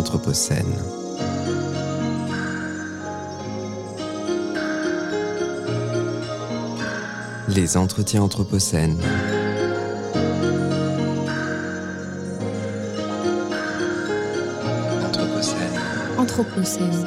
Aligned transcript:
Anthropocène. 0.00 0.64
Les 7.48 7.76
entretiens 7.76 8.22
Anthropocène. 8.22 8.96
Anthropocène. 15.04 15.58
Anthropocène. 16.16 17.06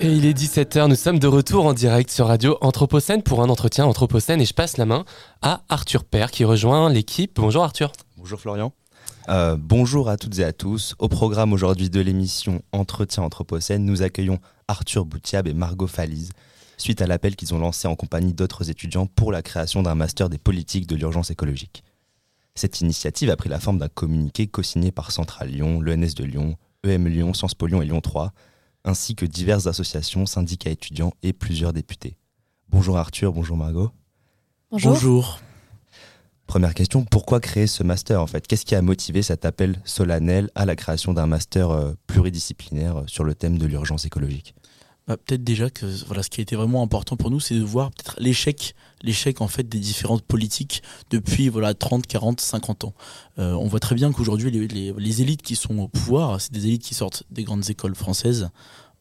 Et 0.00 0.12
il 0.12 0.26
est 0.26 0.38
17h, 0.38 0.88
nous 0.88 0.96
sommes 0.96 1.18
de 1.18 1.26
retour 1.26 1.64
en 1.64 1.72
direct 1.72 2.10
sur 2.10 2.26
Radio 2.26 2.58
Anthropocène 2.60 3.22
pour 3.22 3.42
un 3.42 3.48
entretien 3.48 3.86
Anthropocène 3.86 4.42
et 4.42 4.44
je 4.44 4.52
passe 4.52 4.76
la 4.76 4.84
main 4.84 5.06
à 5.40 5.62
Arthur 5.70 6.04
Père 6.04 6.30
qui 6.30 6.44
rejoint 6.44 6.90
l'équipe. 6.90 7.36
Bonjour 7.36 7.64
Arthur. 7.64 7.90
Bonjour 8.18 8.38
Florian. 8.38 8.74
Euh, 9.28 9.56
bonjour 9.58 10.08
à 10.08 10.16
toutes 10.16 10.38
et 10.38 10.44
à 10.44 10.54
tous. 10.54 10.94
Au 10.98 11.08
programme 11.08 11.52
aujourd'hui 11.52 11.90
de 11.90 12.00
l'émission 12.00 12.62
Entretien 12.72 13.22
Anthropocène, 13.22 13.84
nous 13.84 14.00
accueillons 14.00 14.38
Arthur 14.68 15.04
Boutiab 15.04 15.46
et 15.46 15.52
Margot 15.52 15.86
Falise 15.86 16.30
suite 16.78 17.02
à 17.02 17.06
l'appel 17.06 17.36
qu'ils 17.36 17.52
ont 17.54 17.58
lancé 17.58 17.88
en 17.88 17.96
compagnie 17.96 18.32
d'autres 18.32 18.70
étudiants 18.70 19.06
pour 19.06 19.30
la 19.30 19.42
création 19.42 19.82
d'un 19.82 19.94
master 19.94 20.30
des 20.30 20.38
politiques 20.38 20.86
de 20.86 20.96
l'urgence 20.96 21.30
écologique. 21.30 21.82
Cette 22.54 22.80
initiative 22.80 23.28
a 23.30 23.36
pris 23.36 23.50
la 23.50 23.60
forme 23.60 23.78
d'un 23.78 23.88
communiqué 23.88 24.46
co-signé 24.46 24.92
par 24.92 25.10
Central 25.10 25.48
Lyon, 25.48 25.80
l'ENS 25.80 26.14
de 26.16 26.24
Lyon, 26.24 26.56
EM 26.84 27.08
Lyon, 27.08 27.34
Sciences 27.34 27.54
Po 27.54 27.66
Lyon 27.66 27.82
et 27.82 27.86
Lyon 27.86 28.00
3, 28.00 28.32
ainsi 28.84 29.14
que 29.14 29.26
diverses 29.26 29.66
associations, 29.66 30.24
syndicats 30.24 30.70
étudiants 30.70 31.12
et 31.22 31.32
plusieurs 31.32 31.72
députés. 31.72 32.16
Bonjour 32.70 32.96
Arthur, 32.96 33.32
bonjour 33.32 33.56
Margot. 33.56 33.90
Bonjour. 34.70 35.40
Première 36.48 36.72
question, 36.72 37.04
pourquoi 37.04 37.40
créer 37.40 37.66
ce 37.66 37.82
master 37.82 38.22
en 38.22 38.26
fait? 38.26 38.46
Qu'est-ce 38.46 38.64
qui 38.64 38.74
a 38.74 38.80
motivé 38.80 39.20
cet 39.20 39.44
appel 39.44 39.82
solennel 39.84 40.48
à 40.54 40.64
la 40.64 40.76
création 40.76 41.12
d'un 41.12 41.26
master 41.26 41.70
euh, 41.70 41.92
pluridisciplinaire 42.06 43.02
sur 43.06 43.22
le 43.22 43.34
thème 43.34 43.58
de 43.58 43.66
l'urgence 43.66 44.06
écologique? 44.06 44.54
Bah, 45.06 45.18
peut-être 45.18 45.44
déjà 45.44 45.68
que 45.68 45.84
voilà, 46.06 46.22
ce 46.22 46.30
qui 46.30 46.40
a 46.40 46.42
été 46.42 46.56
vraiment 46.56 46.82
important 46.82 47.16
pour 47.16 47.30
nous, 47.30 47.38
c'est 47.38 47.54
de 47.54 47.62
voir 47.62 47.90
peut-être 47.90 48.16
l'échec, 48.18 48.74
l'échec 49.02 49.42
en 49.42 49.46
fait 49.46 49.68
des 49.68 49.78
différentes 49.78 50.22
politiques 50.22 50.82
depuis 51.10 51.50
voilà 51.50 51.74
30, 51.74 52.06
40, 52.06 52.40
50 52.40 52.84
ans. 52.84 52.94
Euh, 53.38 53.52
on 53.52 53.66
voit 53.66 53.80
très 53.80 53.94
bien 53.94 54.10
qu'aujourd'hui 54.10 54.50
les, 54.50 55.20
élites 55.20 55.42
qui 55.42 55.54
sont 55.54 55.78
au 55.78 55.88
pouvoir, 55.88 56.40
c'est 56.40 56.52
des 56.52 56.66
élites 56.66 56.82
qui 56.82 56.94
sortent 56.94 57.24
des 57.30 57.44
grandes 57.44 57.68
écoles 57.68 57.94
françaises. 57.94 58.48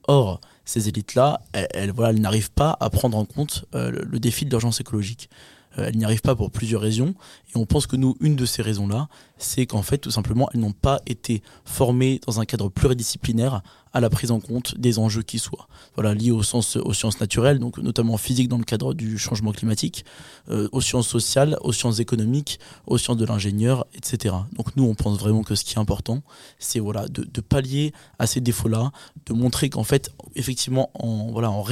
Or, 0.09 0.41
ces 0.65 0.89
élites-là, 0.89 1.39
elles, 1.53 1.67
elles, 1.73 1.91
voilà, 1.91 2.09
elles 2.09 2.19
n'arrivent 2.19 2.51
pas 2.51 2.75
à 2.81 2.89
prendre 2.89 3.17
en 3.17 3.23
compte 3.23 3.63
euh, 3.73 3.89
le, 3.89 4.03
le, 4.03 4.19
défi 4.19 4.43
de 4.43 4.49
l'urgence 4.49 4.81
écologique. 4.81 5.29
Euh, 5.77 5.85
elles 5.87 5.97
n'y 5.97 6.05
arrivent 6.05 6.21
pas 6.21 6.35
pour 6.35 6.51
plusieurs 6.51 6.81
raisons. 6.81 7.13
Et 7.53 7.57
on 7.57 7.65
pense 7.65 7.87
que 7.87 7.95
nous, 7.95 8.15
une 8.19 8.35
de 8.35 8.45
ces 8.45 8.61
raisons-là, 8.61 9.07
c'est 9.37 9.65
qu'en 9.65 9.81
fait, 9.81 9.99
tout 9.99 10.11
simplement, 10.11 10.49
elles 10.53 10.59
n'ont 10.59 10.71
pas 10.71 11.01
été 11.05 11.41
formées 11.65 12.19
dans 12.25 12.39
un 12.39 12.45
cadre 12.45 12.69
pluridisciplinaire 12.69 13.61
à 13.93 13.99
la 13.99 14.09
prise 14.09 14.31
en 14.31 14.39
compte 14.39 14.77
des 14.77 14.99
enjeux 14.99 15.23
qui 15.23 15.39
soient 15.39 15.67
voilà, 15.95 16.13
liés 16.13 16.31
aux 16.31 16.43
sciences 16.43 17.19
naturelles, 17.19 17.57
donc 17.57 17.77
notamment 17.79 18.17
physique 18.17 18.47
dans 18.47 18.57
le 18.57 18.63
cadre 18.63 18.93
du 18.93 19.17
changement 19.17 19.51
climatique, 19.51 20.05
euh, 20.49 20.69
aux 20.71 20.81
sciences 20.81 21.07
sociales, 21.07 21.57
aux 21.61 21.71
sciences 21.71 21.99
économiques, 21.99 22.59
aux 22.85 22.97
sciences 22.97 23.17
de 23.17 23.25
l'ingénieur, 23.25 23.87
etc. 23.95 24.35
Donc 24.55 24.75
nous, 24.75 24.83
on 24.83 24.93
pense 24.93 25.17
vraiment 25.17 25.41
que 25.41 25.55
ce 25.55 25.63
qui 25.63 25.75
est 25.75 25.79
important, 25.79 26.21
c'est 26.59 26.79
voilà, 26.79 27.07
de, 27.07 27.41
pallier 27.41 27.93
à 28.19 28.27
ces 28.27 28.41
défauts-là, 28.41 28.91
de 29.25 29.33
montrer 29.33 29.69
qu'en 29.69 29.83
fait, 29.83 30.11
effectivement, 30.35 30.91
en, 30.93 31.31
voilà, 31.31 31.49
en, 31.49 31.63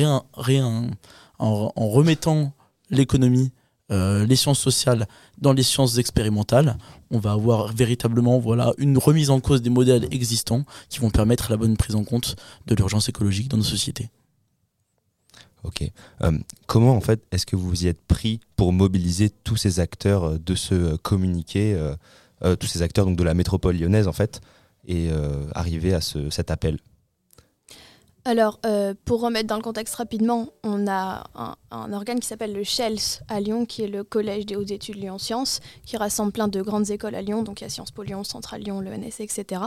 en 1.40 1.90
remettant 1.90 2.54
l'économie 2.90 3.52
euh, 3.92 4.26
les 4.26 4.36
sciences 4.36 4.60
sociales 4.60 5.08
dans 5.38 5.54
les 5.54 5.64
sciences 5.64 5.98
expérimentales, 5.98 6.78
on 7.12 7.20
va 7.20 7.34
avoir 7.34 7.72
véritablement 7.72 8.40
voilà, 8.40 8.74
une 8.78 8.98
remise 8.98 9.30
en 9.30 9.40
cause 9.40 9.62
des 9.62 9.70
modèles 9.70 10.08
existants 10.12 10.66
qui 10.90 11.00
vont 11.00 11.12
permettre 11.12 11.52
la 11.52 11.58
bonne 11.58 11.78
prise 11.78 11.96
en 11.96 12.04
compte 12.04 12.36
de 12.66 12.76
l'urgence 12.76 13.10
écologique 13.10 13.48
dans 13.48 13.58
nos 13.58 13.64
sociétés. 13.64 14.10
Ok. 15.64 15.84
Euh, 16.22 16.38
comment 16.68 16.96
en 16.96 17.02
fait 17.02 17.24
est-ce 17.32 17.46
que 17.46 17.56
vous 17.56 17.70
vous 17.70 17.86
y 17.86 17.88
êtes 17.88 18.02
pris 18.02 18.40
pour 18.56 18.74
mobiliser 18.74 19.30
tous 19.30 19.56
ces 19.56 19.80
acteurs 19.80 20.24
euh, 20.24 20.40
de 20.40 20.56
ce 20.56 20.96
communiqué, 20.98 21.80
tous 22.60 22.68
ces 22.68 22.84
acteurs 22.84 23.06
donc 23.06 23.18
de 23.18 23.24
la 23.24 23.34
métropole 23.34 23.76
lyonnaise 23.76 24.08
en 24.08 24.14
fait, 24.14 24.42
et 24.88 25.10
arriver 25.56 25.94
à 25.94 26.02
ce, 26.02 26.30
cet 26.30 26.52
appel? 26.52 26.78
Alors, 28.28 28.60
euh, 28.66 28.96
pour 29.06 29.22
remettre 29.22 29.46
dans 29.46 29.56
le 29.56 29.62
contexte 29.62 29.94
rapidement, 29.94 30.50
on 30.64 30.88
a 30.88 31.26
un, 31.70 31.94
organe 31.94 32.20
qui 32.20 32.28
s'appelle 32.28 32.54
le 32.54 32.64
SHELS 32.64 33.22
à 33.28 33.40
Lyon, 33.40 33.68
qui 33.68 33.84
est 33.84 33.88
le 33.88 34.04
Collège 34.04 34.48
des 34.48 34.56
hautes 34.56 34.72
études 34.72 34.96
Lyon 34.96 35.20
Sciences, 35.20 35.60
qui 35.86 35.96
rassemble 35.96 36.32
plein 36.32 36.48
de 36.48 36.60
grandes 36.64 36.90
écoles 36.90 37.14
à 37.14 37.22
Lyon, 37.22 37.44
donc 37.44 37.62
il 37.62 37.66
y 37.66 37.68
a 37.68 37.70
Sciences 37.70 37.92
Po 37.92 38.02
Lyon, 38.02 38.24
Centrale 38.24 38.62
Lyon, 38.62 38.82
l'ENS, 38.82 39.20
etc. 39.20 39.62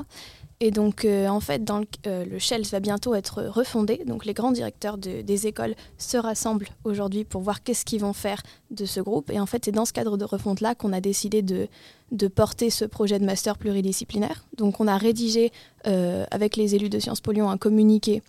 Et 0.59 0.73
donc, 0.73 1.05
euh, 1.05 1.29
en 1.29 1.39
fait, 1.39 1.71
le, 1.71 1.87
euh, 2.09 2.25
le, 2.25 2.39
SHELS 2.41 2.65
va 2.73 2.81
bientôt 2.81 3.15
être 3.15 3.45
refondé, 3.45 4.03
donc 4.05 4.25
les 4.25 4.35
grands 4.35 4.51
directeurs 4.51 4.99
de, 4.99 5.21
des 5.21 5.47
écoles 5.47 5.77
se 5.97 6.17
rassemblent 6.17 6.67
aujourd'hui 6.83 7.25
pour 7.25 7.43
voir 7.43 7.63
qu'est-ce 7.63 7.85
qu'ils 7.85 8.01
vont 8.01 8.13
faire 8.13 8.43
de 8.73 8.87
ce 8.87 9.01
groupe. 9.01 9.31
Et 9.31 9.39
en 9.39 9.47
fait, 9.47 9.67
c'est 9.67 9.73
dans 9.73 9.85
ce 9.85 9.93
cadre 9.93 10.17
de 10.17 10.25
refonte-là 10.25 10.75
qu'on 10.75 10.93
a 10.93 11.01
décidé 11.01 11.43
de, 11.43 11.69
de 12.11 12.27
porter 12.27 12.71
ce 12.71 12.85
projet 12.85 13.21
de 13.21 13.25
master 13.25 13.57
pluridisciplinaire. 13.57 14.47
Donc, 14.57 14.81
on 14.81 14.89
a 14.89 14.97
rédigé, 14.97 15.53
euh, 15.87 16.27
avec 16.33 16.57
les 16.57 16.75
élus 16.75 16.91
de 16.91 16.99
Sciences 16.99 17.21
Po 17.21 17.31
Lyon, 17.31 17.51
un 17.51 17.57
communiqué 17.57 18.21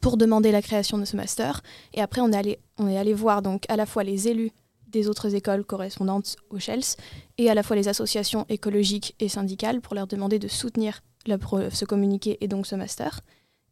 pour 0.00 0.16
demander 0.16 0.52
la 0.52 0.62
création 0.62 0.98
de 0.98 1.04
ce 1.04 1.16
master. 1.16 1.62
Et 1.94 2.00
après, 2.00 2.20
on 2.20 2.32
est 2.32 2.36
allé, 2.36 2.58
on 2.78 2.88
est 2.88 2.98
allé 2.98 3.14
voir 3.14 3.42
donc 3.42 3.64
à 3.68 3.76
la 3.76 3.86
fois 3.86 4.04
les 4.04 4.28
élus 4.28 4.50
des 4.88 5.08
autres 5.08 5.34
écoles 5.34 5.64
correspondantes 5.64 6.36
au 6.50 6.58
SHELS 6.58 6.96
et 7.38 7.50
à 7.50 7.54
la 7.54 7.62
fois 7.62 7.76
les 7.76 7.88
associations 7.88 8.46
écologiques 8.48 9.14
et 9.20 9.28
syndicales 9.28 9.80
pour 9.80 9.94
leur 9.94 10.06
demander 10.06 10.38
de 10.38 10.48
soutenir 10.48 11.02
ce 11.26 11.84
communiqué 11.84 12.38
et 12.40 12.48
donc 12.48 12.66
ce 12.66 12.76
master. 12.76 13.20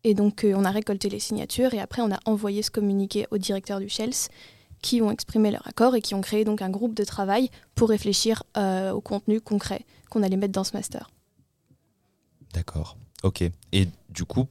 Et 0.03 0.15
donc, 0.15 0.45
euh, 0.45 0.53
on 0.57 0.65
a 0.65 0.71
récolté 0.71 1.09
les 1.09 1.21
signatures 1.21 1.73
et 1.73 1.81
après, 1.81 2.03
on 2.03 2.11
a 2.11 2.19
envoyé 2.27 2.63
ce 2.63 2.71
communiqué 2.71 3.27
au 3.31 3.39
directeur 3.39 3.81
du 3.81 3.89
SHELS 3.89 4.29
qui 4.83 5.01
ont 5.01 5.11
exprimé 5.11 5.51
leur 5.51 5.67
accord 5.67 5.95
et 5.95 6.03
qui 6.03 6.15
ont 6.15 6.21
créé 6.21 6.45
donc 6.45 6.61
un 6.61 6.69
groupe 6.69 6.95
de 6.95 7.05
travail 7.05 7.49
pour 7.75 7.89
réfléchir 7.89 8.43
euh, 8.59 8.91
au 8.91 9.01
contenu 9.01 9.41
concret 9.41 9.87
qu'on 10.11 10.23
allait 10.23 10.37
mettre 10.37 10.53
dans 10.53 10.65
ce 10.65 10.77
master. 10.77 11.11
D'accord. 12.53 12.99
Ok. 13.23 13.43
Et 13.73 13.89
du 14.11 14.25
coup, 14.27 14.47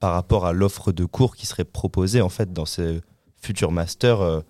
par 0.00 0.12
rapport 0.12 0.46
à 0.46 0.52
l'offre 0.52 0.92
de 0.92 1.04
cours 1.04 1.36
qui 1.36 1.46
serait 1.46 1.64
proposée 1.64 2.20
en 2.20 2.28
fait 2.28 2.52
dans 2.52 2.66
ces 2.66 3.00
futurs 3.40 3.72
masters. 3.72 4.20
Euh, 4.20 4.40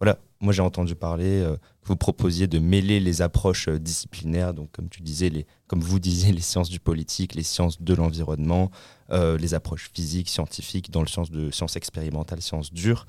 voilà, 0.00 0.18
moi 0.40 0.52
j'ai 0.52 0.62
entendu 0.62 0.94
parler 0.94 1.40
euh, 1.40 1.56
que 1.56 1.88
vous 1.88 1.96
proposiez 1.96 2.46
de 2.46 2.58
mêler 2.58 3.00
les 3.00 3.22
approches 3.22 3.68
euh, 3.68 3.78
disciplinaires, 3.78 4.52
donc 4.52 4.70
comme 4.72 4.88
tu 4.88 5.02
disais, 5.02 5.30
les, 5.30 5.46
comme 5.66 5.80
vous 5.80 5.98
disiez, 5.98 6.32
les 6.32 6.42
sciences 6.42 6.68
du 6.68 6.80
politique, 6.80 7.34
les 7.34 7.42
sciences 7.42 7.80
de 7.80 7.94
l'environnement, 7.94 8.70
les 9.10 9.54
approches 9.54 9.90
physiques, 9.94 10.28
scientifiques, 10.28 10.90
dans 10.90 11.02
le 11.02 11.06
sens 11.06 11.30
de 11.30 11.50
sciences 11.50 11.76
expérimentales, 11.76 12.40
sciences 12.40 12.72
dures, 12.72 13.06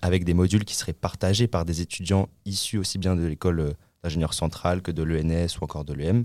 avec 0.00 0.24
des 0.24 0.32
modules 0.32 0.64
qui 0.64 0.74
seraient 0.74 0.94
partagés 0.94 1.48
par 1.48 1.64
des 1.66 1.82
étudiants 1.82 2.28
issus 2.46 2.78
aussi 2.78 2.98
bien 2.98 3.14
de 3.14 3.26
l'école 3.26 3.74
d'ingénieur 4.02 4.32
centrale 4.32 4.80
que 4.80 4.92
de 4.92 5.02
l'ENS 5.02 5.58
ou 5.60 5.64
encore 5.64 5.84
de 5.84 5.92
l'EM. 5.92 6.24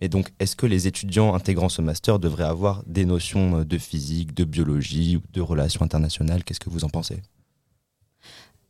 Et 0.00 0.08
donc, 0.08 0.32
est-ce 0.38 0.56
que 0.56 0.66
les 0.66 0.86
étudiants 0.86 1.34
intégrant 1.34 1.68
ce 1.68 1.82
master 1.82 2.18
devraient 2.18 2.44
avoir 2.44 2.82
des 2.86 3.04
notions 3.04 3.64
de 3.64 3.78
physique, 3.78 4.34
de 4.34 4.44
biologie 4.44 5.20
de 5.32 5.40
relations 5.40 5.82
internationales? 5.82 6.44
Qu'est-ce 6.44 6.60
que 6.60 6.70
vous 6.70 6.84
en 6.84 6.88
pensez? 6.88 7.22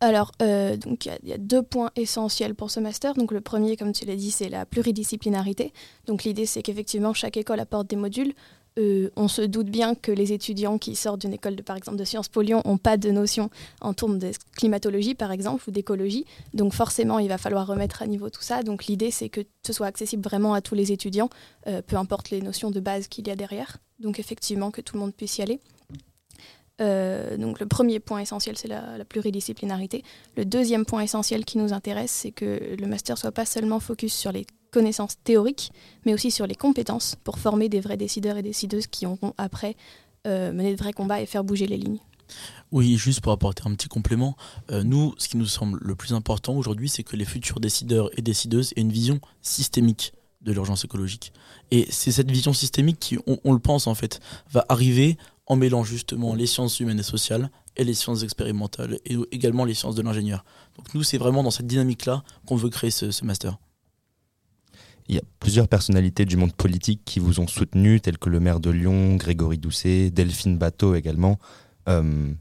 Alors, 0.00 0.30
euh, 0.42 0.76
donc 0.76 1.06
il 1.06 1.18
y, 1.24 1.30
y, 1.30 1.32
a 1.32 1.38
deux 1.38 1.62
points 1.62 1.90
essentiels 1.96 2.54
pour 2.54 2.70
ce 2.70 2.78
master. 2.78 3.14
Donc, 3.14 3.32
le 3.32 3.40
premier, 3.40 3.76
comme 3.76 3.92
tu 3.92 4.04
l'as 4.04 4.14
dit, 4.14 4.30
c'est 4.30 4.48
la 4.48 4.64
pluridisciplinarité. 4.64 5.72
Donc, 6.06 6.22
l'idée, 6.22 6.46
c'est 6.46 6.62
qu'effectivement, 6.62 7.12
chaque 7.14 7.36
école 7.36 7.58
apporte 7.58 7.88
des 7.90 7.96
modules. 7.96 8.32
Euh, 8.78 9.10
on 9.16 9.28
se 9.28 9.42
doute 9.42 9.68
bien 9.68 9.94
que 9.94 10.12
les 10.12 10.32
étudiants 10.32 10.78
qui 10.78 10.94
sortent 10.94 11.20
d'une 11.20 11.32
école, 11.32 11.56
de, 11.56 11.62
par 11.62 11.76
exemple, 11.76 11.96
de 11.96 12.04
Sciences 12.04 12.28
Po 12.28 12.42
n'ont 12.42 12.78
pas 12.78 12.96
de 12.96 13.10
notion 13.10 13.50
en 13.80 13.92
termes 13.92 14.18
de 14.18 14.30
climatologie, 14.56 15.14
par 15.14 15.32
exemple, 15.32 15.64
ou 15.68 15.72
d'écologie. 15.72 16.24
Donc, 16.54 16.72
forcément, 16.72 17.18
il 17.18 17.28
va 17.28 17.38
falloir 17.38 17.66
remettre 17.66 18.02
à 18.02 18.06
niveau 18.06 18.30
tout 18.30 18.42
ça. 18.42 18.62
Donc, 18.62 18.86
l'idée, 18.86 19.10
c'est 19.10 19.28
que 19.28 19.40
ce 19.66 19.72
soit 19.72 19.86
accessible 19.86 20.22
vraiment 20.22 20.54
à 20.54 20.60
tous 20.60 20.74
les 20.74 20.92
étudiants, 20.92 21.28
euh, 21.66 21.82
peu 21.82 21.96
importe 21.96 22.30
les 22.30 22.40
notions 22.40 22.70
de 22.70 22.80
base 22.80 23.08
qu'il 23.08 23.26
y 23.26 23.30
a 23.30 23.36
derrière. 23.36 23.78
Donc, 23.98 24.20
effectivement, 24.20 24.70
que 24.70 24.80
tout 24.80 24.94
le 24.94 25.00
monde 25.00 25.14
puisse 25.14 25.38
y 25.38 25.42
aller. 25.42 25.60
Euh, 26.80 27.36
donc 27.36 27.58
le 27.58 27.66
premier 27.66 27.98
point 27.98 28.20
essentiel, 28.20 28.56
c'est 28.56 28.68
la, 28.68 28.96
la, 28.96 29.04
pluridisciplinarité. 29.04 30.04
Le 30.36 30.44
deuxième 30.44 30.84
point 30.86 31.00
essentiel 31.00 31.44
qui 31.44 31.58
nous 31.58 31.72
intéresse, 31.72 32.12
c'est 32.12 32.30
que 32.30 32.76
le 32.78 32.86
master 32.86 33.18
soit 33.18 33.32
pas 33.32 33.44
seulement 33.44 33.80
focus 33.80 34.14
sur 34.14 34.30
les 34.30 34.46
connaissances 34.70 35.16
théoriques, 35.22 35.72
mais 36.04 36.14
aussi 36.14 36.30
sur 36.30 36.46
les 36.46 36.54
compétences 36.54 37.16
pour 37.24 37.38
former 37.38 37.68
des 37.68 37.80
vrais 37.80 37.96
décideurs 37.96 38.36
et 38.36 38.42
décideuses 38.42 38.86
qui 38.86 39.06
auront 39.06 39.34
après 39.38 39.76
euh, 40.26 40.52
mené 40.52 40.72
de 40.72 40.78
vrais 40.78 40.92
combats 40.92 41.20
et 41.20 41.26
faire 41.26 41.44
bouger 41.44 41.66
les 41.66 41.76
lignes. 41.76 42.00
Oui, 42.70 42.96
juste 42.98 43.20
pour 43.20 43.32
apporter 43.32 43.62
un 43.64 43.74
petit 43.74 43.88
complément, 43.88 44.36
euh, 44.70 44.82
nous, 44.82 45.14
ce 45.16 45.28
qui 45.28 45.36
nous 45.36 45.46
semble 45.46 45.78
le 45.80 45.94
plus 45.94 46.12
important 46.12 46.54
aujourd'hui, 46.54 46.88
c'est 46.88 47.02
que 47.02 47.16
les 47.16 47.24
futurs 47.24 47.60
décideurs 47.60 48.10
et 48.18 48.22
décideuses 48.22 48.72
aient 48.76 48.82
une 48.82 48.92
vision 48.92 49.20
systémique 49.40 50.12
de 50.42 50.52
l'urgence 50.52 50.84
écologique. 50.84 51.32
Et 51.70 51.86
c'est 51.90 52.12
cette 52.12 52.30
vision 52.30 52.52
systémique 52.52 52.98
qui, 53.00 53.18
on, 53.26 53.52
le 53.52 53.58
pense 53.58 53.86
en 53.86 53.94
fait, 53.94 54.20
va 54.50 54.64
arriver 54.68 55.16
en 55.46 55.56
mêlant 55.56 55.82
justement 55.82 56.34
les 56.34 56.46
sciences 56.46 56.78
humaines 56.80 57.00
et 57.00 57.04
sociales 57.04 57.50
et 57.76 57.84
les 57.84 57.94
sciences 57.94 58.22
expérimentales 58.22 58.98
et 59.04 59.16
également 59.32 59.64
les 59.64 59.74
sciences 59.74 59.94
de 59.94 60.02
l'ingénieur. 60.02 60.44
Donc 60.76 60.94
nous, 60.94 61.02
c'est 61.02 61.18
vraiment 61.18 61.42
dans 61.42 61.50
cette 61.50 61.66
dynamique-là 61.66 62.22
qu'on 62.46 62.56
veut 62.56 62.70
créer 62.70 62.90
ce, 62.90 63.24
master. 63.24 63.58
Il 65.08 65.14
y 65.14 65.18
a 65.18 65.22
plusieurs 65.40 65.68
personnalités 65.68 66.24
du 66.24 66.36
monde 66.36 66.54
politique 66.54 67.02
qui 67.04 67.18
vous 67.18 67.40
ont 67.40 67.46
soutenu, 67.46 68.00
tels 68.00 68.18
que 68.18 68.28
le 68.28 68.40
maire 68.40 68.60
de 68.60 68.70
Lyon, 68.70 69.16
Grégory 69.16 69.58
Doucet, 69.58 70.10
Delphine 70.10 70.58
Bateau 70.58 70.94
également. 70.94 71.38
Euh, 71.88 72.32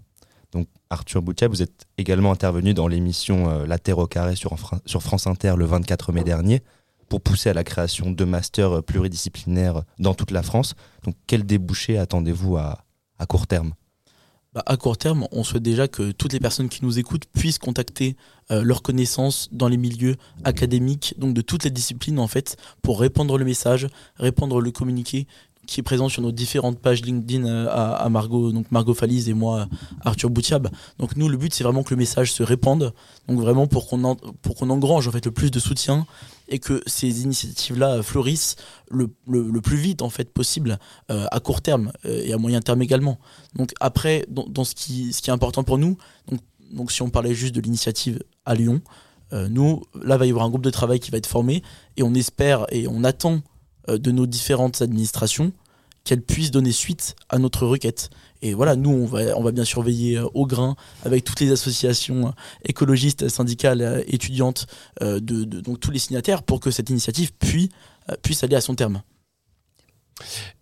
donc 0.51 0.67
Arthur 0.89 1.21
Boutia, 1.21 1.47
vous 1.47 1.61
êtes 1.61 1.85
également 1.97 2.31
intervenu 2.31 2.73
dans 2.73 2.87
l'émission 2.87 3.49
euh, 3.49 3.65
La 3.65 3.79
Terre 3.79 3.99
au 3.99 4.07
carré 4.07 4.35
sur, 4.35 4.57
France 4.57 5.27
Inter 5.27 5.53
le 5.57 5.65
24 5.65 6.11
mai 6.11 6.23
dernier 6.23 6.61
pour 7.07 7.21
pousser 7.21 7.49
à 7.49 7.53
la 7.53 7.63
création 7.63 8.11
de 8.11 8.25
masters 8.25 8.83
pluridisciplinaires 8.83 9.83
dans 9.97 10.13
toute 10.13 10.31
la 10.31 10.43
France. 10.43 10.75
Donc 11.03 11.15
quel 11.25 11.45
débouché 11.45 11.97
attendez-vous 11.97 12.57
à 12.57 12.83
court 13.27 13.47
terme? 13.47 13.73
Bah, 14.57 14.63
à 14.65 14.75
court 14.75 14.97
terme, 14.97 15.27
on 15.31 15.43
souhaite 15.43 15.61
déjà 15.61 15.87
que 15.87 16.11
toutes 16.11 16.33
les 16.33 16.39
personnes 16.39 16.67
qui 16.67 16.83
nous 16.83 16.97
écoutent 16.97 17.25
puissent 17.31 17.59
contacter 17.59 18.15
euh, 18.49 18.63
leurs 18.63 18.81
connaissances 18.81 19.49
dans 19.51 19.67
les 19.67 19.77
milieux 19.77 20.15
académiques, 20.45 21.13
donc 21.19 21.35
de 21.35 21.41
toutes 21.41 21.63
les 21.63 21.69
disciplines 21.69 22.17
en 22.17 22.25
fait, 22.25 22.57
pour 22.81 22.99
répandre 22.99 23.37
le 23.37 23.45
message, 23.45 23.87
répandre 24.15 24.59
le 24.59 24.71
communiqué 24.71 25.27
qui 25.67 25.81
est 25.81 25.83
présent 25.83 26.09
sur 26.09 26.21
nos 26.21 26.31
différentes 26.31 26.79
pages 26.79 27.03
LinkedIn 27.03 27.45
euh, 27.45 27.67
à, 27.69 28.09
Margot, 28.09 28.51
donc 28.51 28.71
Margot 28.71 28.93
Falise 28.93 29.29
et 29.29 29.33
moi, 29.33 29.67
Arthur 30.03 30.29
Boutiab. 30.29 30.69
Donc 30.97 31.15
nous, 31.15 31.29
le 31.29 31.37
but, 31.37 31.53
c'est 31.53 31.63
vraiment 31.63 31.83
que 31.83 31.91
le 31.91 31.97
message 31.97 32.31
se 32.31 32.41
répande, 32.41 32.93
donc 33.27 33.39
vraiment 33.39 33.67
pour 33.67 33.87
qu'on 33.87 34.69
engrange 34.69 35.07
en 35.07 35.11
fait 35.11 35.25
le 35.25 35.31
plus 35.31 35.51
de 35.51 35.59
soutien 35.59 36.07
et 36.47 36.59
que 36.59 36.81
ces 36.87 37.23
initiatives-là 37.23 38.01
fleurissent 38.01 38.55
le, 38.89 39.13
le, 39.27 39.59
plus 39.59 39.75
vite 39.75 40.01
en 40.01 40.09
fait 40.09 40.31
possible 40.31 40.79
euh, 41.11 41.25
à 41.29 41.41
court 41.41 41.61
terme 41.61 41.91
euh, 42.05 42.21
et 42.23 42.31
à 42.31 42.37
moyen 42.37 42.61
terme 42.61 42.81
également. 42.81 43.19
Donc 43.55 43.73
après, 43.81 44.25
dans, 44.29 44.63
ce, 44.63 44.73
qui, 44.73 45.11
ce 45.11 45.21
qui 45.21 45.29
est 45.29 45.33
important 45.33 45.63
pour 45.63 45.77
nous, 45.77 45.97
donc, 46.31 46.39
donc 46.71 46.91
si 46.93 47.01
on 47.01 47.09
parlait 47.09 47.35
juste 47.35 47.53
de 47.53 47.61
l'initiative 47.61 48.23
à 48.45 48.55
Lyon, 48.55 48.81
nous, 49.49 49.83
là, 50.01 50.15
va 50.15 50.25
y 50.25 50.29
avoir 50.29 50.45
un 50.45 50.49
groupe 50.49 50.63
de 50.63 50.69
travail 50.69 51.01
qui 51.01 51.11
va 51.11 51.17
être 51.17 51.27
formé 51.27 51.61
et 51.97 52.03
on 52.03 52.13
espère 52.13 52.65
et 52.69 52.87
on 52.87 53.03
attend 53.03 53.41
de 53.87 54.11
nos 54.11 54.25
différentes 54.25 54.81
administrations 54.81 55.51
qu'elles 56.07 56.21
puissent 56.21 56.51
donner 56.51 56.71
suite 56.71 57.15
à 57.27 57.37
notre 57.37 57.67
requête. 57.67 58.09
Et 58.41 58.53
voilà, 58.53 58.75
nous, 58.75 58.91
on 58.91 59.05
va, 59.05 59.37
on 59.37 59.43
va 59.43 59.51
bien 59.51 59.65
surveiller 59.65 60.17
euh, 60.17 60.27
au 60.33 60.45
grain 60.45 60.75
avec 61.03 61.23
toutes 61.25 61.41
les 61.41 61.51
associations 61.51 62.27
euh, 62.27 62.31
écologistes, 62.63 63.27
syndicales, 63.27 64.03
étudiantes, 64.07 64.67
de, 65.01 65.19
donc 65.19 65.79
tous 65.79 65.91
les 65.91 65.99
signataires, 65.99 66.43
pour 66.43 66.59
que 66.59 66.71
cette 66.71 66.89
initiative 66.89 67.33
puisse, 67.33 67.69
puisse 68.21 68.43
aller 68.43 68.55
à 68.55 68.61
son 68.61 68.75
terme. 68.75 69.01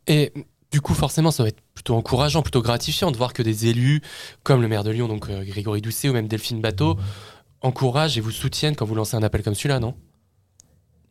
Et 0.08 0.34
du 0.72 0.82
coup, 0.82 0.94
forcément, 0.94 1.32
ça 1.32 1.44
va 1.44 1.50
être 1.50 1.62
plutôt 1.74 1.96
encourageant, 1.96 2.42
plutôt 2.42 2.62
gratifiant 2.62 3.12
de 3.12 3.18
voir 3.18 3.32
que 3.32 3.44
des 3.44 3.68
élus, 3.68 4.02
comme 4.44 4.62
le 4.62 4.68
maire 4.68 4.84
de 4.84 4.90
Lyon, 4.90 5.08
donc 5.08 5.30
Grégory 5.30 5.82
Doucet 5.82 6.10
ou 6.10 6.14
même 6.14 6.28
Delphine 6.28 6.62
Bateau, 6.62 6.98
encouragent 7.62 8.18
et 8.18 8.22
vous 8.22 8.32
soutiennent 8.32 8.76
quand 8.76 8.86
vous 8.86 8.96
lancez 8.96 9.16
un 9.16 9.24
appel 9.24 9.44
comme 9.44 9.56
celui-là, 9.56 9.80
non? 9.80 9.96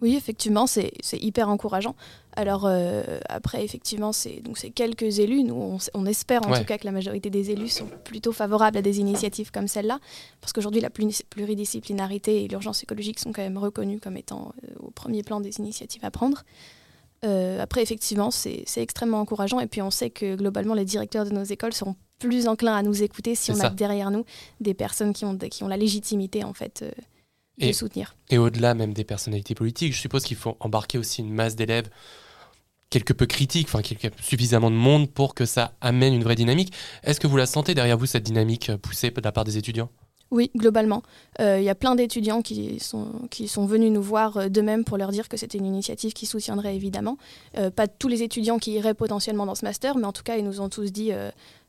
Oui, 0.05 0.17
effectivement, 0.17 0.67
c'est 0.67 0.93
hyper 1.15 1.49
encourageant. 1.49 1.97
Alors 2.37 2.67
euh, 2.67 3.21
après, 3.31 3.65
effectivement, 3.65 4.13
c'est 4.13 4.43
quelques 4.75 5.19
élus. 5.19 5.45
Nous, 5.45 5.79
on, 5.95 6.05
espère 6.05 6.47
en 6.47 6.53
tout 6.53 6.65
cas 6.65 6.77
que 6.77 6.85
la 6.85 6.93
majorité 6.93 7.31
des 7.31 7.51
élus 7.53 7.71
sont 7.71 7.89
plutôt 8.05 8.33
favorables 8.33 8.77
à 8.77 8.83
des 8.83 9.01
initiatives 9.01 9.51
comme 9.51 9.67
celle-là, 9.67 9.99
parce 10.43 10.53
qu'aujourd'hui, 10.53 10.83
la 10.83 10.91
pluridisciplinarité 10.91 12.45
et 12.45 12.49
l'urgence 12.49 12.83
écologique 12.83 13.19
sont 13.19 13.33
quand 13.33 13.41
même 13.41 13.57
reconnues 13.57 13.99
comme 13.99 14.19
étant 14.19 14.53
euh, 14.65 14.75
au 14.81 14.91
premier 14.91 15.23
plan 15.23 15.41
des 15.41 15.57
initiatives 15.57 16.05
à 16.05 16.11
prendre. 16.11 16.43
Euh, 17.25 17.63
après, 17.63 17.83
effectivement, 17.83 18.31
c'est 18.31 18.67
extrêmement 18.77 19.21
encourageant. 19.21 19.59
Et 19.59 19.67
puis, 19.67 19.81
on 19.81 19.91
sait 19.91 20.11
que 20.11 20.37
globalement, 20.37 20.75
les 20.75 20.85
directeurs 20.85 21.25
de 21.25 21.31
nos 21.31 21.45
écoles 21.45 21.73
seront 21.73 21.97
plus 22.19 22.47
enclins 22.47 22.77
à 22.77 22.83
nous 22.83 23.03
écouter 23.03 23.35
si 23.35 23.53
on 23.53 23.61
a 23.61 23.71
derrière 23.71 24.11
nous 24.11 24.27
des 24.61 24.75
personnes 24.75 25.15
qui 25.15 25.25
ont, 25.25 25.39
qui 25.39 25.65
ont 25.65 25.69
la 25.69 25.79
légitimité, 25.79 26.45
en 26.45 26.53
fait, 26.53 26.85
et, 27.59 27.73
soutenir. 27.73 28.15
Et 28.31 28.39
au-delà 28.39 28.75
même 28.75 28.93
des 28.93 29.05
personnalités 29.05 29.55
politiques, 29.55 29.93
je 29.93 30.01
suppose 30.01 30.25
qu'il 30.25 30.37
faut 30.37 30.57
embarquer 30.61 30.99
aussi 30.99 31.23
une 31.23 31.33
masse 31.33 31.57
d'élèves 31.57 31.89
quelque 32.91 33.13
peu 33.13 33.27
critiques, 33.27 33.69
enfin 33.73 33.81
suffisamment 34.21 34.71
de 34.71 34.77
monde 34.77 35.11
pour 35.11 35.35
que 35.35 35.47
ça 35.47 35.73
amène 35.81 36.15
une 36.15 36.23
vraie 36.23 36.37
dynamique. 36.37 36.73
Est-ce 37.03 37.19
que 37.19 37.27
vous 37.27 37.37
la 37.37 37.47
sentez 37.47 37.75
derrière 37.75 37.99
vous, 37.99 38.07
cette 38.07 38.23
dynamique 38.23 38.71
euh, 38.71 38.77
poussée 38.77 39.11
de 39.11 39.21
la 39.21 39.33
part 39.33 39.43
des 39.43 39.59
étudiants? 39.59 39.91
Oui, 40.31 40.51
globalement. 40.57 41.03
Euh, 41.41 41.59
il 41.59 41.65
y 41.65 41.69
a 41.69 41.75
plein 41.75 41.97
d'étudiants 41.97 42.41
qui 42.41 42.79
sont, 42.79 43.29
qui 43.31 43.49
sont 43.49 43.67
venus 43.67 43.91
nous 43.91 44.03
voir 44.03 44.37
euh, 44.37 44.49
d'eux-mêmes 44.49 44.85
pour 44.85 44.97
leur 44.97 45.11
dire 45.11 45.29
que 45.29 45.37
c'était 45.37 45.59
une 45.59 45.67
initiative 45.67 46.13
qui 46.13 46.27
soutiendrait 46.27 46.77
évidemment. 46.77 47.19
pas 47.75 47.89
tous 47.89 48.09
les 48.09 48.23
étudiants 48.23 48.59
qui 48.59 48.73
iraient 48.73 48.95
potentiellement 48.95 49.47
dans 49.47 49.57
ce 49.57 49.65
master, 49.65 49.97
mais 49.97 50.07
en 50.07 50.13
tout 50.13 50.23
cas, 50.23 50.37
ils 50.37 50.45
nous 50.45 50.61
ont 50.61 50.69
tous 50.69 50.93
dit 50.93 51.11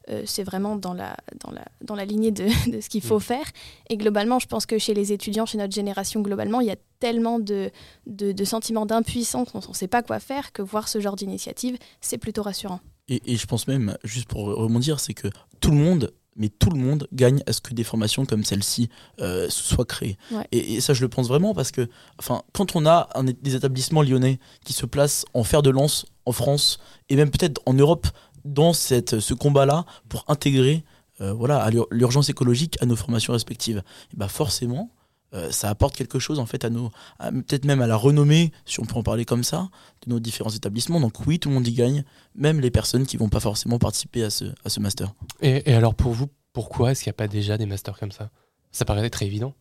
euh, 0.09 0.23
c'est 0.25 0.43
vraiment 0.43 0.75
dans 0.75 0.93
la, 0.93 1.15
dans 1.43 1.51
la, 1.51 1.65
dans 1.81 1.95
la 1.95 2.05
lignée 2.05 2.31
de, 2.31 2.45
de 2.71 2.81
ce 2.81 2.89
qu'il 2.89 3.01
faut 3.01 3.17
mm. 3.17 3.21
faire. 3.21 3.45
Et 3.89 3.97
globalement, 3.97 4.39
je 4.39 4.47
pense 4.47 4.65
que 4.65 4.77
chez 4.77 4.93
les 4.93 5.11
étudiants, 5.11 5.45
chez 5.45 5.57
notre 5.57 5.73
génération, 5.73 6.21
globalement, 6.21 6.61
il 6.61 6.67
y 6.67 6.71
a 6.71 6.77
tellement 6.99 7.39
de, 7.39 7.71
de, 8.07 8.31
de 8.31 8.43
sentiments 8.43 8.85
d'impuissance 8.85 9.51
qu'on 9.51 9.59
ne 9.67 9.73
sait 9.73 9.87
pas 9.87 10.03
quoi 10.03 10.19
faire 10.19 10.51
que 10.51 10.61
voir 10.61 10.87
ce 10.87 10.99
genre 10.99 11.15
d'initiative, 11.15 11.77
c'est 12.01 12.17
plutôt 12.17 12.43
rassurant. 12.43 12.79
Et, 13.07 13.21
et, 13.31 13.35
je 13.35 13.45
pense 13.45 13.67
même, 13.67 13.97
juste 14.03 14.27
pour 14.27 14.45
rebondir, 14.45 14.99
c'est 14.99 15.13
que 15.13 15.27
tout 15.59 15.71
le 15.71 15.77
monde 15.77 16.11
mais 16.35 16.49
tout 16.49 16.69
le 16.69 16.77
monde 16.77 17.07
gagne 17.13 17.41
à 17.47 17.53
ce 17.53 17.61
que 17.61 17.73
des 17.73 17.83
formations 17.83 18.25
comme 18.25 18.43
celle-ci 18.43 18.89
euh, 19.21 19.47
soient 19.49 19.85
créées. 19.85 20.17
Et, 20.51 20.81
ça, 20.81 20.93
je 20.93 21.01
le 21.01 21.09
pense 21.09 21.27
vraiment 21.27 21.53
parce 21.53 21.71
que, 21.71 21.87
enfin, 22.19 22.43
quand 22.53 22.75
on 22.75 22.85
a 22.85 23.09
un, 23.15 23.23
des 23.23 23.55
établissements 23.55 24.01
lyonnais 24.01 24.39
qui 24.63 24.73
se 24.73 24.85
placent 24.85 25.25
en 25.33 25.43
fer 25.43 25.61
de 25.61 25.69
lance 25.69 26.05
en 26.25 26.31
France 26.31 26.79
et 27.09 27.15
même 27.15 27.29
peut-être 27.29 27.61
en 27.65 27.73
Europe 27.73 28.07
dans 28.45 28.71
cette, 28.71 29.19
ce 29.19 29.33
combat-là 29.33 29.85
pour 30.07 30.23
intégrer 30.27 30.85
euh, 31.19 31.33
voilà, 31.33 31.69
l'urgence 31.91 32.29
écologique 32.29 32.77
à 32.81 32.85
nos 32.85 32.95
formations 32.95 33.33
respectives. 33.33 33.83
Et 34.13 34.17
bah 34.17 34.27
forcément, 34.27 34.91
euh, 35.33 35.51
ça 35.51 35.69
apporte 35.69 35.95
quelque 35.95 36.19
chose 36.19 36.39
en 36.39 36.45
fait 36.45 36.63
à 36.63 36.69
nos, 36.69 36.91
peut-être 37.19 37.65
même 37.65 37.81
à 37.81 37.87
la 37.87 37.95
renommée, 37.95 38.51
si 38.65 38.79
on 38.79 38.85
peut 38.85 38.95
en 38.95 39.03
parler 39.03 39.25
comme 39.25 39.43
ça, 39.43 39.69
de 40.05 40.11
nos 40.11 40.19
différents 40.19 40.51
établissements. 40.51 40.99
Donc 40.99 41.25
oui, 41.25 41.39
tout 41.39 41.49
le 41.49 41.55
monde 41.55 41.67
y 41.67 41.73
gagne, 41.73 42.03
même 42.35 42.61
les 42.61 42.71
personnes 42.71 43.05
qui 43.05 43.17
vont 43.17 43.29
pas 43.29 43.39
forcément 43.39 43.79
participer 43.79 44.23
à 44.23 44.29
ce, 44.29 44.45
à 44.63 44.69
ce 44.69 44.79
master. 44.79 45.13
Et, 45.41 45.69
et 45.69 45.73
alors 45.73 45.95
pour 45.95 46.13
vous, 46.13 46.27
pourquoi 46.53 46.91
est-ce 46.91 47.03
qu'il 47.03 47.09
n'y 47.09 47.15
a 47.15 47.17
pas 47.17 47.27
déjà 47.27 47.57
des 47.57 47.65
masters 47.65 47.97
comme 47.99 48.11
ça? 48.11 48.29
Ça 48.71 48.85
paraît 48.85 49.09
très 49.09 49.25
évident. 49.25 49.53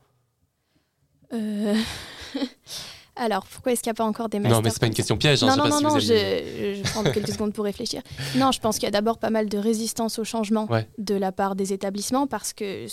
Euh... 1.33 1.75
Alors, 3.17 3.47
pourquoi 3.47 3.73
est-ce 3.73 3.83
qu'il 3.83 3.91
n'y 3.91 3.95
a 3.95 3.99
pas 4.03 4.05
encore 4.05 4.29
des 4.29 4.41
masters 4.41 4.59
Non, 4.59 4.63
mais 4.63 4.71
c'est 4.71 4.81
pas 4.81 4.87
une 4.87 4.95
question 4.95 5.17
piège. 5.17 5.43
Hein, 5.45 5.57
non, 5.57 5.69
non, 5.69 5.81
non, 5.81 5.99
je, 6.01 6.83
prends 6.91 7.05
quelques 7.05 7.33
secondes 7.33 7.53
pour 7.53 7.65
réfléchir. 7.65 8.03
Non, 8.37 8.51
je 8.51 8.61
pense 8.61 8.77
qu'il 8.77 8.85
y 8.85 8.89
a 8.89 8.91
d'abord 8.91 9.19
pas 9.19 9.31
mal 9.31 9.49
de 9.49 9.59
résistance 9.59 10.19
au 10.19 10.25
changement 10.25 10.69
de 10.99 11.15
la 11.15 11.31
part 11.31 11.55
des 11.55 11.73
établissements 11.73 12.27
parce 12.27 12.53
que 12.53 12.87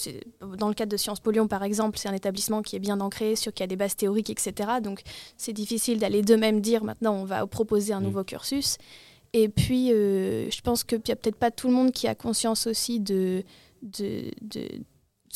dans 0.57 0.67
le 0.67 0.73
cadre 0.73 0.91
de 0.91 0.97
Sciences 0.97 1.19
Po 1.19 1.31
Lyon, 1.31 1.47
par 1.47 1.63
exemple, 1.63 1.97
c'est 1.97 2.09
un 2.09 2.13
établissement 2.13 2.61
qui 2.61 2.75
est 2.75 2.79
bien 2.79 2.99
ancré, 3.01 3.35
sur 3.35 3.53
qui 3.53 3.63
a 3.63 3.67
des 3.67 3.75
bases 3.75 3.95
théoriques, 3.95 4.29
etc. 4.29 4.69
Donc, 4.83 5.01
c'est 5.37 5.53
difficile 5.53 5.99
d'aller 5.99 6.21
d'eux-mêmes 6.21 6.61
dire 6.61 6.83
maintenant 6.83 7.13
on 7.13 7.25
va 7.25 7.45
proposer 7.47 7.93
un 7.93 7.99
mm. 7.99 8.03
nouveau 8.03 8.23
cursus. 8.23 8.77
Et 9.33 9.47
puis, 9.49 9.93
euh, 9.93 10.49
je 10.49 10.61
pense 10.61 10.83
qu'il 10.83 11.01
n'y 11.05 11.11
a 11.11 11.15
peut-être 11.15 11.37
pas 11.37 11.51
tout 11.51 11.67
le 11.67 11.73
monde 11.73 11.91
qui 11.91 12.07
a 12.07 12.15
conscience 12.15 12.67
aussi 12.67 12.99
de, 12.99 13.43
de, 13.81 14.25
de, 14.41 14.67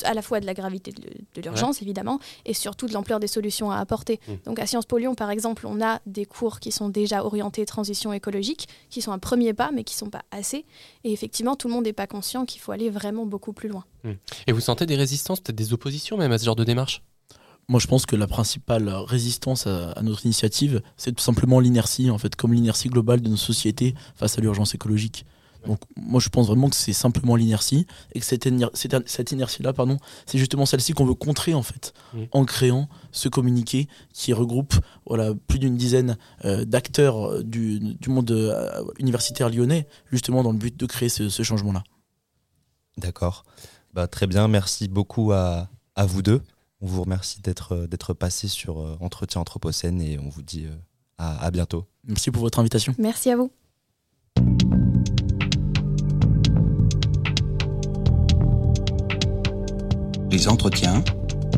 à 0.04 0.14
la 0.14 0.22
fois 0.22 0.40
de 0.40 0.46
la 0.46 0.54
gravité 0.54 0.92
de, 0.92 1.40
l'urgence, 1.40 1.82
évidemment, 1.82 2.18
et 2.44 2.54
surtout 2.54 2.86
de 2.86 2.92
l'ampleur 2.92 3.20
des 3.20 3.26
solutions 3.26 3.70
à 3.70 3.78
apporter. 3.78 4.20
Mmh. 4.26 4.32
Donc 4.44 4.58
à 4.58 4.66
Sciences 4.66 4.86
Po 4.86 4.98
Lyon, 4.98 5.14
par 5.14 5.30
exemple, 5.30 5.66
on 5.66 5.80
a 5.80 6.00
des 6.06 6.24
cours 6.24 6.60
qui 6.60 6.72
sont 6.72 6.88
déjà 6.88 7.24
orientés 7.24 7.64
transition 7.66 8.12
écologique, 8.12 8.68
qui 8.90 9.02
sont 9.02 9.12
un 9.12 9.18
premier 9.18 9.54
pas, 9.54 9.70
mais 9.72 9.84
qui 9.84 9.94
ne 9.94 9.98
sont 9.98 10.10
pas 10.10 10.22
assez. 10.30 10.64
Et 11.04 11.12
effectivement, 11.12 11.56
tout 11.56 11.68
le 11.68 11.74
monde 11.74 11.84
n'est 11.84 11.92
pas 11.92 12.06
conscient 12.06 12.44
qu'il 12.44 12.60
faut 12.60 12.72
aller 12.72 12.90
vraiment 12.90 13.26
beaucoup 13.26 13.52
plus 13.52 13.68
loin. 13.68 13.84
Mmh. 14.04 14.12
Et 14.46 14.52
vous 14.52 14.60
sentez 14.60 14.86
des 14.86 14.96
résistances, 14.96 15.40
peut-être 15.40 15.56
des 15.56 15.72
oppositions 15.72 16.16
même 16.16 16.32
à 16.32 16.38
ce 16.38 16.44
genre 16.44 16.56
de 16.56 16.64
démarche? 16.64 17.02
Moi, 17.68 17.80
je 17.80 17.88
pense 17.88 18.06
que 18.06 18.14
la 18.14 18.28
principale 18.28 18.88
résistance 18.88 19.66
à, 19.66 19.90
à 19.92 20.02
notre 20.02 20.24
initiative, 20.24 20.82
c'est 20.96 21.12
tout 21.12 21.22
simplement 21.22 21.58
l'inertie, 21.58 22.10
en 22.10 22.18
fait, 22.18 22.36
comme 22.36 22.52
l'inertie 22.52 22.88
globale 22.88 23.20
de 23.20 23.28
nos 23.28 23.36
sociétés 23.36 23.94
face 24.14 24.38
à 24.38 24.40
l'urgence 24.40 24.74
écologique. 24.74 25.26
Donc 25.66 25.80
moi 25.96 26.20
je 26.20 26.28
pense 26.28 26.46
vraiment 26.46 26.68
que 26.68 26.76
c'est 26.76 26.92
simplement 26.92 27.36
l'inertie 27.36 27.86
et 28.12 28.20
que 28.20 28.26
cette, 28.26 28.48
cette 29.06 29.32
inertie-là, 29.32 29.72
pardon, 29.72 29.98
c'est 30.26 30.38
justement 30.38 30.66
celle-ci 30.66 30.92
qu'on 30.92 31.04
veut 31.04 31.14
contrer 31.14 31.54
en 31.54 31.62
fait, 31.62 31.92
en 32.32 32.44
créant 32.44 32.88
ce 33.12 33.28
communiqué 33.28 33.88
qui 34.12 34.32
regroupe 34.32 34.74
voilà, 35.06 35.34
plus 35.46 35.58
d'une 35.58 35.76
dizaine 35.76 36.16
euh, 36.44 36.64
d'acteurs 36.64 37.26
euh, 37.28 37.42
du, 37.42 37.78
du, 37.78 38.08
monde 38.08 38.30
euh, 38.30 38.84
universitaire 38.98 39.50
lyonnais, 39.50 39.86
justement 40.10 40.42
dans 40.42 40.52
le 40.52 40.58
but 40.58 40.76
de 40.76 40.86
créer 40.86 41.08
ce, 41.08 41.42
changement-là. 41.42 41.84
D'accord. 42.98 43.44
Bah, 43.92 44.06
très 44.06 44.26
bien, 44.26 44.48
merci 44.48 44.88
beaucoup 44.88 45.32
à, 45.32 45.68
à 45.94 46.06
vous 46.06 46.22
deux. 46.22 46.42
On 46.80 46.86
vous 46.86 47.02
remercie 47.02 47.40
d'être 47.40 47.86
d'être 47.86 48.12
passé 48.12 48.48
sur 48.48 48.98
Entretien 49.00 49.40
Anthropocène 49.40 50.02
et 50.02 50.18
on 50.18 50.28
vous 50.28 50.42
dit 50.42 50.66
à, 51.16 51.42
à 51.42 51.50
bientôt. 51.50 51.86
Merci 52.04 52.30
pour 52.30 52.42
votre 52.42 52.58
invitation. 52.58 52.94
Merci 52.98 53.30
à 53.30 53.36
vous. 53.36 53.50
Les 60.36 60.48
entretiens 60.48 61.02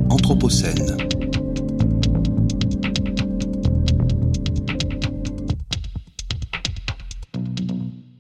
Anthropocène. 0.08 0.96